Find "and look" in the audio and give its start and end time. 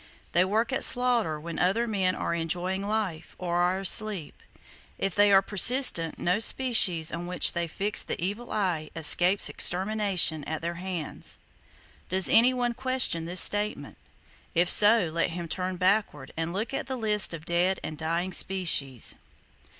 16.35-16.73